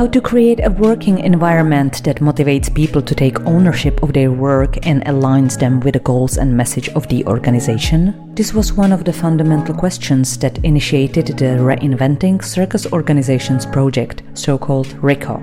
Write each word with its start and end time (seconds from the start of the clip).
How 0.00 0.06
to 0.06 0.20
create 0.22 0.64
a 0.64 0.70
working 0.70 1.18
environment 1.18 2.02
that 2.04 2.20
motivates 2.20 2.74
people 2.74 3.02
to 3.02 3.14
take 3.14 3.38
ownership 3.40 4.02
of 4.02 4.14
their 4.14 4.32
work 4.32 4.86
and 4.86 5.04
aligns 5.04 5.58
them 5.58 5.78
with 5.80 5.92
the 5.92 6.00
goals 6.00 6.38
and 6.38 6.56
message 6.56 6.88
of 6.96 7.06
the 7.08 7.22
organization? 7.26 8.32
This 8.34 8.54
was 8.54 8.72
one 8.72 8.92
of 8.92 9.04
the 9.04 9.12
fundamental 9.12 9.74
questions 9.74 10.38
that 10.38 10.56
initiated 10.64 11.26
the 11.26 11.58
Reinventing 11.60 12.42
Circus 12.42 12.90
Organizations 12.90 13.66
project, 13.66 14.22
so 14.32 14.56
called 14.56 14.90
RICO 15.02 15.36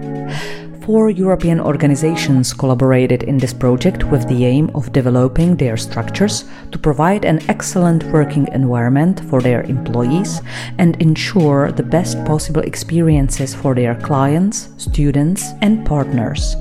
four 0.88 1.10
European 1.10 1.60
organizations 1.60 2.54
collaborated 2.54 3.24
in 3.24 3.38
this 3.38 3.54
project 3.54 4.06
with 4.06 4.26
the 4.30 4.46
aim 4.46 4.72
of 4.74 4.94
developing 4.94 5.54
their 5.58 5.76
structures 5.76 6.46
to 6.72 6.80
provide 6.80 7.26
an 7.26 7.42
excellent 7.50 8.06
working 8.06 8.48
environment 8.54 9.20
for 9.30 9.42
their 9.42 9.64
employees 9.64 10.42
and 10.78 10.96
ensure 11.02 11.74
the 11.74 11.84
best 11.84 12.24
possible 12.24 12.62
experiences 12.62 13.54
for 13.54 13.76
their 13.76 13.96
clients, 13.96 14.70
students, 14.78 15.52
and 15.62 15.86
partners. 15.86 16.56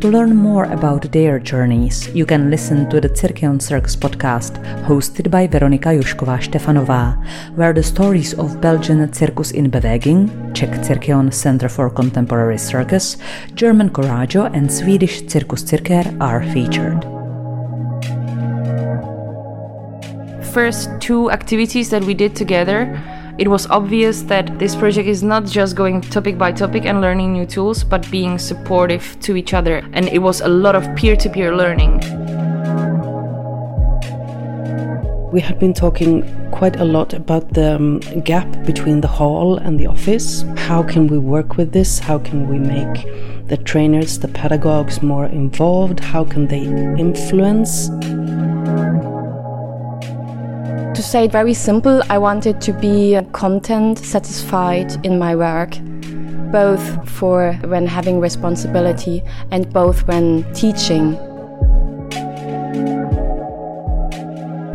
To 0.00 0.08
learn 0.08 0.34
more 0.34 0.64
about 0.64 1.12
their 1.12 1.38
journeys, 1.38 2.08
you 2.14 2.26
can 2.26 2.50
listen 2.50 2.88
to 2.90 3.00
the 3.00 3.08
Cirqueon 3.08 3.60
Circus 3.60 3.96
podcast 3.96 4.58
hosted 4.84 5.30
by 5.30 5.46
Veronika 5.46 5.90
Jošková 5.90 6.38
Štefanová, 6.38 7.16
where 7.54 7.72
the 7.72 7.82
stories 7.82 8.34
of 8.34 8.60
Belgian 8.60 9.12
Circus 9.12 9.52
in 9.52 9.70
Beweging, 9.70 10.28
Czech 10.54 10.70
Cirqueon 10.82 11.32
Center 11.32 11.68
for 11.68 11.90
Contemporary 11.90 12.58
Circus, 12.58 13.16
German 13.54 13.90
Coraggio, 13.90 14.50
and 14.52 14.72
Swedish 14.72 15.22
Cirkus 15.22 15.62
Cirkör 15.64 16.06
are 16.20 16.42
featured. 16.52 17.06
First 20.52 20.90
two 21.00 21.30
activities 21.30 21.88
that 21.90 22.04
we 22.04 22.14
did 22.14 22.36
together 22.36 23.00
it 23.38 23.48
was 23.48 23.66
obvious 23.68 24.22
that 24.22 24.58
this 24.58 24.76
project 24.76 25.08
is 25.08 25.22
not 25.22 25.46
just 25.46 25.74
going 25.74 26.00
topic 26.02 26.36
by 26.36 26.52
topic 26.52 26.84
and 26.84 27.00
learning 27.00 27.32
new 27.32 27.46
tools, 27.46 27.82
but 27.82 28.08
being 28.10 28.38
supportive 28.38 29.18
to 29.20 29.36
each 29.36 29.54
other. 29.54 29.78
And 29.92 30.08
it 30.08 30.18
was 30.18 30.42
a 30.42 30.48
lot 30.48 30.74
of 30.74 30.94
peer 30.96 31.16
to 31.16 31.30
peer 31.30 31.56
learning. 31.56 32.00
We 35.32 35.40
had 35.40 35.58
been 35.58 35.72
talking 35.72 36.22
quite 36.50 36.76
a 36.76 36.84
lot 36.84 37.14
about 37.14 37.54
the 37.54 37.76
um, 37.76 38.00
gap 38.22 38.46
between 38.66 39.00
the 39.00 39.08
hall 39.08 39.56
and 39.56 39.80
the 39.80 39.86
office. 39.86 40.44
How 40.56 40.82
can 40.82 41.06
we 41.06 41.18
work 41.18 41.56
with 41.56 41.72
this? 41.72 41.98
How 41.98 42.18
can 42.18 42.48
we 42.48 42.58
make 42.58 43.48
the 43.48 43.56
trainers, 43.56 44.18
the 44.18 44.28
pedagogues 44.28 45.02
more 45.02 45.24
involved? 45.26 46.00
How 46.00 46.24
can 46.24 46.48
they 46.48 46.64
influence? 47.00 47.88
To 51.02 51.08
say 51.08 51.24
it 51.24 51.32
very 51.32 51.52
simple, 51.52 52.00
I 52.08 52.18
wanted 52.18 52.60
to 52.60 52.72
be 52.72 53.18
content 53.32 53.98
satisfied 53.98 55.04
in 55.04 55.18
my 55.18 55.34
work, 55.34 55.76
both 56.52 57.10
for 57.10 57.54
when 57.64 57.88
having 57.88 58.20
responsibility 58.20 59.20
and 59.50 59.68
both 59.72 60.06
when 60.06 60.44
teaching. 60.54 61.14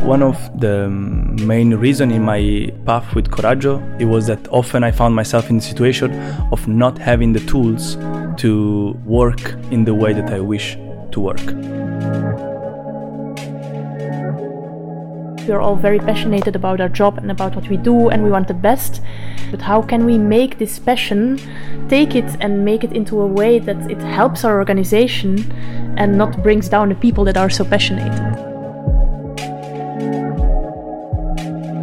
One 0.04 0.22
of 0.22 0.36
the 0.60 0.90
main 0.90 1.74
reason 1.76 2.10
in 2.10 2.24
my 2.24 2.74
path 2.84 3.14
with 3.14 3.30
Coraggio 3.30 3.80
it 3.98 4.04
was 4.04 4.26
that 4.26 4.46
often 4.48 4.84
I 4.84 4.90
found 4.90 5.14
myself 5.14 5.48
in 5.48 5.56
the 5.56 5.64
situation 5.64 6.12
of 6.52 6.68
not 6.68 6.98
having 6.98 7.32
the 7.32 7.40
tools 7.40 7.96
to 8.42 8.94
work 9.06 9.54
in 9.70 9.86
the 9.86 9.94
way 9.94 10.12
that 10.12 10.30
I 10.30 10.40
wish 10.40 10.76
to 11.12 11.20
work. 11.20 12.47
We're 15.48 15.60
all 15.60 15.76
very 15.76 15.98
passionate 15.98 16.46
about 16.54 16.80
our 16.80 16.88
job 16.88 17.18
and 17.18 17.30
about 17.30 17.54
what 17.56 17.68
we 17.68 17.76
do 17.76 18.10
and 18.10 18.22
we 18.22 18.30
want 18.30 18.48
the 18.48 18.54
best. 18.54 19.00
But 19.50 19.62
how 19.62 19.82
can 19.82 20.04
we 20.04 20.18
make 20.18 20.58
this 20.58 20.78
passion, 20.78 21.38
take 21.88 22.14
it 22.14 22.36
and 22.40 22.64
make 22.64 22.84
it 22.84 22.92
into 22.92 23.20
a 23.20 23.26
way 23.26 23.58
that 23.58 23.90
it 23.90 23.98
helps 23.98 24.44
our 24.44 24.58
organization 24.58 25.50
and 25.96 26.16
not 26.16 26.42
brings 26.42 26.68
down 26.68 26.90
the 26.90 26.94
people 26.94 27.24
that 27.24 27.36
are 27.36 27.50
so 27.50 27.64
passionate? 27.64 28.57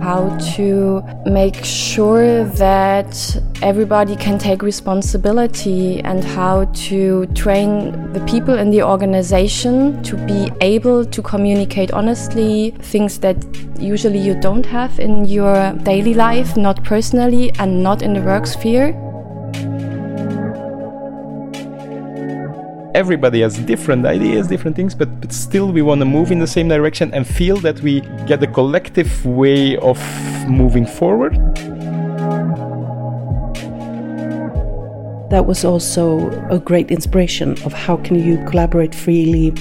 How 0.05 0.37
to 0.55 1.01
make 1.25 1.57
sure 1.65 2.43
that 2.43 3.11
everybody 3.63 4.15
can 4.15 4.37
take 4.37 4.61
responsibility 4.61 5.99
and 6.01 6.23
how 6.23 6.65
to 6.87 7.25
train 7.33 7.91
the 8.13 8.19
people 8.27 8.53
in 8.53 8.69
the 8.69 8.83
organization 8.83 10.03
to 10.03 10.15
be 10.27 10.51
able 10.61 11.03
to 11.03 11.23
communicate 11.23 11.89
honestly 11.91 12.69
things 12.93 13.17
that 13.17 13.37
usually 13.79 14.19
you 14.19 14.39
don't 14.41 14.67
have 14.67 14.99
in 14.99 15.25
your 15.25 15.73
daily 15.81 16.13
life, 16.13 16.55
not 16.55 16.83
personally 16.83 17.51
and 17.57 17.81
not 17.81 18.03
in 18.03 18.13
the 18.13 18.21
work 18.21 18.45
sphere. 18.45 18.93
Everybody 22.95 23.41
has 23.41 23.57
different 23.57 24.05
ideas, 24.05 24.47
different 24.47 24.73
things, 24.75 24.95
but, 24.95 25.19
but 25.19 25.31
still 25.33 25.69
we 25.69 25.81
want 25.81 25.99
to 25.99 26.05
move 26.05 26.31
in 26.31 26.39
the 26.39 26.47
same 26.47 26.69
direction 26.69 27.13
and 27.13 27.27
feel 27.27 27.57
that 27.57 27.81
we 27.81 27.99
get 28.25 28.41
a 28.41 28.47
collective 28.47 29.25
way 29.25 29.75
of 29.77 29.99
moving 30.47 30.85
forward. 30.85 31.33
That 35.29 35.45
was 35.45 35.65
also 35.65 36.29
a 36.49 36.57
great 36.57 36.89
inspiration 36.89 37.61
of 37.65 37.73
how 37.73 37.97
can 37.97 38.15
you 38.15 38.37
collaborate 38.45 38.95
freely 38.95 39.51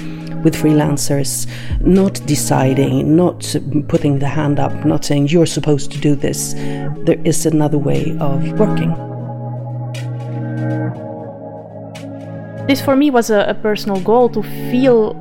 with 0.45 0.55
freelancers, 0.55 1.49
not 1.81 2.25
deciding, 2.27 3.17
not 3.17 3.57
putting 3.89 4.21
the 4.21 4.29
hand 4.29 4.61
up, 4.61 4.73
not 4.85 5.05
saying 5.05 5.29
you're 5.29 5.47
supposed 5.47 5.91
to 5.91 5.99
do 5.99 6.15
this. 6.15 6.53
There 7.05 7.21
is 7.25 7.47
another 7.47 7.79
way 7.79 8.17
of 8.21 8.61
working. 8.61 9.14
This 12.67 12.81
for 12.81 12.97
me 12.97 13.11
was 13.11 13.29
a, 13.29 13.41
a 13.41 13.55
personal 13.55 14.01
goal 14.01 14.31
to 14.31 14.43
feel 14.71 15.13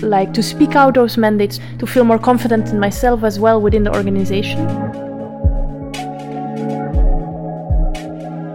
like 0.00 0.32
to 0.32 0.42
speak 0.42 0.74
out 0.74 0.94
those 0.94 1.18
mandates, 1.18 1.60
to 1.78 1.86
feel 1.86 2.04
more 2.04 2.18
confident 2.18 2.68
in 2.68 2.80
myself 2.80 3.22
as 3.22 3.38
well 3.38 3.60
within 3.60 3.84
the 3.84 3.94
organization. 3.94 4.64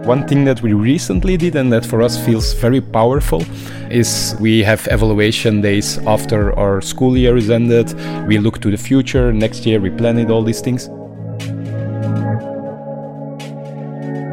One 0.04 0.26
thing 0.26 0.44
that 0.46 0.60
we 0.60 0.72
recently 0.72 1.36
did 1.36 1.54
and 1.54 1.72
that 1.72 1.86
for 1.86 2.02
us 2.02 2.18
feels 2.26 2.52
very 2.54 2.80
powerful 2.80 3.44
is 3.90 4.34
we 4.40 4.64
have 4.64 4.88
evaluation 4.90 5.60
days 5.60 5.98
after 5.98 6.52
our 6.58 6.80
school 6.80 7.16
year 7.16 7.36
is 7.36 7.48
ended. 7.48 7.94
We 8.26 8.38
look 8.38 8.60
to 8.62 8.72
the 8.72 8.76
future, 8.76 9.32
next 9.32 9.66
year 9.66 9.78
we 9.78 9.90
plan 9.90 10.18
it, 10.18 10.30
all 10.30 10.42
these 10.42 10.60
things. 10.60 10.88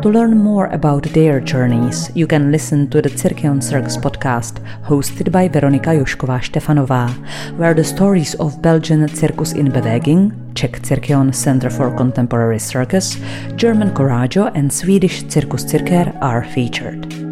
To 0.01 0.09
learn 0.09 0.37
more 0.37 0.67
about 0.67 1.03
their 1.13 1.41
journeys, 1.41 2.09
you 2.15 2.27
can 2.27 2.51
listen 2.51 2.87
to 2.91 3.01
the 3.01 3.09
Cirqueon 3.09 3.61
Circus 3.61 3.97
podcast, 3.97 4.61
hosted 4.85 5.31
by 5.31 5.49
Veronika 5.49 5.89
Jošková 5.89 6.39
Štefanová, 6.39 7.09
where 7.57 7.73
the 7.73 7.83
stories 7.83 8.35
of 8.35 8.61
Belgian 8.61 9.07
Circus 9.07 9.53
in 9.53 9.69
Beweging, 9.71 10.31
Czech 10.55 10.81
Cirqueon 10.81 11.33
Center 11.33 11.69
for 11.69 11.91
Contemporary 11.97 12.59
Circus, 12.59 13.17
German 13.57 13.91
Coraggio, 13.93 14.51
and 14.55 14.71
Swedish 14.71 15.23
Cirkus 15.23 15.65
Cirkör 15.65 16.15
are 16.21 16.45
featured. 16.45 17.26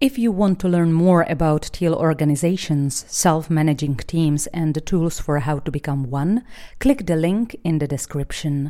If 0.00 0.16
you 0.16 0.30
want 0.30 0.60
to 0.60 0.68
learn 0.68 0.92
more 0.92 1.26
about 1.28 1.70
teal 1.72 1.92
organizations, 1.92 3.04
self 3.08 3.50
managing 3.50 3.96
teams, 3.96 4.46
and 4.48 4.72
the 4.72 4.80
tools 4.80 5.18
for 5.18 5.40
how 5.40 5.58
to 5.58 5.72
become 5.72 6.08
one, 6.08 6.44
click 6.78 7.06
the 7.06 7.16
link 7.16 7.58
in 7.64 7.80
the 7.80 7.88
description. 7.88 8.64